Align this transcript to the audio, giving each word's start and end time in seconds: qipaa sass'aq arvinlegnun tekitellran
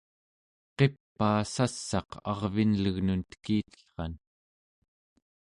qipaa 0.77 1.39
sass'aq 1.53 2.09
arvinlegnun 2.31 3.21
tekitellran 3.29 4.13